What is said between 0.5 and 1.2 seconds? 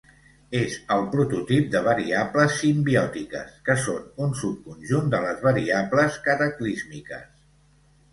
És el